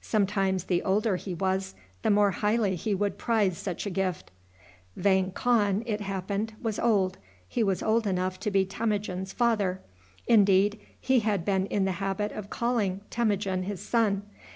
Sometimes 0.00 0.66
the 0.66 0.80
older 0.84 1.16
he 1.16 1.34
was 1.34 1.74
the 2.02 2.10
more 2.10 2.30
highly 2.30 2.76
he 2.76 2.94
would 2.94 3.18
prize 3.18 3.58
such 3.58 3.84
a 3.84 3.90
gift. 3.90 4.30
Vang 4.94 5.32
Khan, 5.32 5.82
it 5.86 6.00
happened, 6.00 6.54
was 6.62 6.78
old. 6.78 7.18
He 7.48 7.64
was 7.64 7.82
old 7.82 8.06
enough 8.06 8.38
to 8.38 8.50
be 8.52 8.64
Temujin's 8.64 9.32
father. 9.32 9.80
Indeed, 10.28 10.78
he 11.00 11.18
had 11.18 11.44
been 11.44 11.66
in 11.66 11.84
the 11.84 11.98
habit 11.98 12.30
of 12.30 12.48
calling 12.48 13.00
Temujin 13.10 13.64
his 13.64 13.82
son. 13.84 14.22